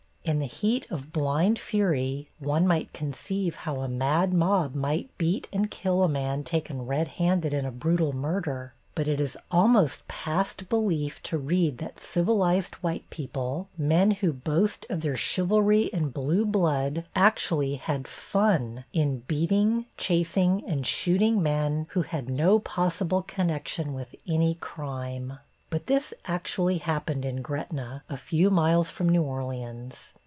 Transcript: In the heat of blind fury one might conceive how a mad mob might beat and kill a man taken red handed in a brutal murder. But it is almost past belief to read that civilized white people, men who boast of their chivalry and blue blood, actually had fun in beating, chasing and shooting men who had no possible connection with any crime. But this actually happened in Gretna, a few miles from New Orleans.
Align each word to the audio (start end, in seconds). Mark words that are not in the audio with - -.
In 0.23 0.37
the 0.37 0.45
heat 0.45 0.85
of 0.91 1.11
blind 1.11 1.57
fury 1.57 2.29
one 2.37 2.67
might 2.67 2.93
conceive 2.93 3.55
how 3.55 3.77
a 3.81 3.87
mad 3.87 4.31
mob 4.35 4.75
might 4.75 5.09
beat 5.17 5.47
and 5.51 5.69
kill 5.69 6.03
a 6.03 6.07
man 6.07 6.43
taken 6.43 6.85
red 6.85 7.07
handed 7.17 7.53
in 7.55 7.65
a 7.65 7.71
brutal 7.71 8.13
murder. 8.13 8.75
But 8.93 9.07
it 9.07 9.19
is 9.19 9.35
almost 9.49 10.07
past 10.07 10.69
belief 10.69 11.23
to 11.23 11.39
read 11.39 11.79
that 11.79 11.99
civilized 11.99 12.75
white 12.75 13.09
people, 13.09 13.67
men 13.79 14.11
who 14.11 14.31
boast 14.31 14.85
of 14.91 15.01
their 15.01 15.17
chivalry 15.17 15.91
and 15.91 16.13
blue 16.13 16.45
blood, 16.45 17.03
actually 17.15 17.75
had 17.75 18.07
fun 18.07 18.85
in 18.93 19.23
beating, 19.27 19.87
chasing 19.97 20.63
and 20.67 20.85
shooting 20.85 21.41
men 21.41 21.87
who 21.89 22.03
had 22.03 22.29
no 22.29 22.59
possible 22.59 23.23
connection 23.23 23.91
with 23.95 24.13
any 24.27 24.53
crime. 24.53 25.39
But 25.71 25.85
this 25.85 26.13
actually 26.25 26.79
happened 26.79 27.23
in 27.23 27.41
Gretna, 27.41 28.03
a 28.09 28.17
few 28.17 28.49
miles 28.49 28.89
from 28.89 29.07
New 29.07 29.23
Orleans. 29.23 30.13